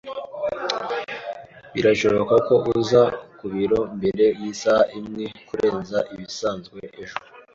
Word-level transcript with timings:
Birashoboka 1.73 2.35
ko 2.47 2.55
uza 2.77 3.03
ku 3.37 3.45
biro 3.53 3.79
mbere 3.97 4.25
yisaha 4.41 4.83
imwe 4.99 5.25
kurenza 5.47 5.97
ibisanzwe 6.13 6.79
ejo? 7.01 7.17